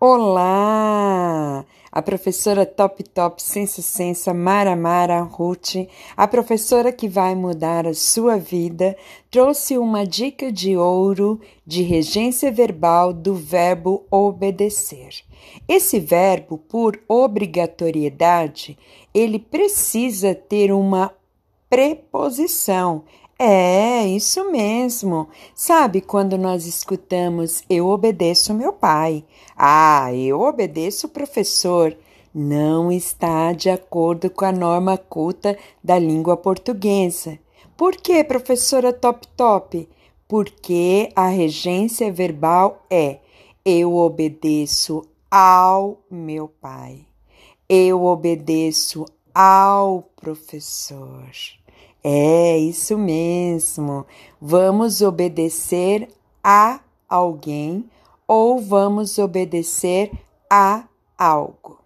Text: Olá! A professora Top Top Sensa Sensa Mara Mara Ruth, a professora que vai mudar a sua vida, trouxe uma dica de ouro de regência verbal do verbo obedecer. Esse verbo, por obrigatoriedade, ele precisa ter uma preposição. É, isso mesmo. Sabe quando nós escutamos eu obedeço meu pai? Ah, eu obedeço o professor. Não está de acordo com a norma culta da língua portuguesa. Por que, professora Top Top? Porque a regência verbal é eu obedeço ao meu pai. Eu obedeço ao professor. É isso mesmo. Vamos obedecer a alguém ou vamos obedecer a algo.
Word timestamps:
Olá! 0.00 1.64
A 1.90 2.00
professora 2.00 2.64
Top 2.64 3.02
Top 3.02 3.42
Sensa 3.42 3.82
Sensa 3.82 4.32
Mara 4.32 4.76
Mara 4.76 5.22
Ruth, 5.22 5.74
a 6.16 6.28
professora 6.28 6.92
que 6.92 7.08
vai 7.08 7.34
mudar 7.34 7.84
a 7.84 7.92
sua 7.92 8.38
vida, 8.38 8.96
trouxe 9.28 9.76
uma 9.76 10.06
dica 10.06 10.52
de 10.52 10.76
ouro 10.76 11.40
de 11.66 11.82
regência 11.82 12.52
verbal 12.52 13.12
do 13.12 13.34
verbo 13.34 14.06
obedecer. 14.08 15.24
Esse 15.66 15.98
verbo, 15.98 16.58
por 16.58 17.00
obrigatoriedade, 17.08 18.78
ele 19.12 19.40
precisa 19.40 20.32
ter 20.32 20.70
uma 20.70 21.12
preposição. 21.68 23.02
É, 23.40 24.04
isso 24.04 24.50
mesmo. 24.50 25.28
Sabe 25.54 26.00
quando 26.00 26.36
nós 26.36 26.66
escutamos 26.66 27.62
eu 27.70 27.86
obedeço 27.86 28.52
meu 28.52 28.72
pai? 28.72 29.24
Ah, 29.56 30.12
eu 30.12 30.40
obedeço 30.40 31.06
o 31.06 31.10
professor. 31.10 31.96
Não 32.34 32.90
está 32.90 33.52
de 33.52 33.70
acordo 33.70 34.28
com 34.28 34.44
a 34.44 34.50
norma 34.50 34.98
culta 34.98 35.56
da 35.82 35.96
língua 35.98 36.36
portuguesa. 36.36 37.38
Por 37.76 37.96
que, 37.96 38.24
professora 38.24 38.92
Top 38.92 39.24
Top? 39.36 39.88
Porque 40.26 41.12
a 41.14 41.28
regência 41.28 42.10
verbal 42.12 42.84
é 42.90 43.18
eu 43.64 43.94
obedeço 43.94 45.06
ao 45.30 46.02
meu 46.10 46.48
pai. 46.48 47.06
Eu 47.68 48.02
obedeço 48.04 49.04
ao 49.32 50.02
professor. 50.16 51.57
É 52.02 52.56
isso 52.58 52.96
mesmo. 52.96 54.06
Vamos 54.40 55.02
obedecer 55.02 56.08
a 56.42 56.80
alguém 57.08 57.84
ou 58.26 58.60
vamos 58.60 59.18
obedecer 59.18 60.12
a 60.50 60.84
algo. 61.16 61.77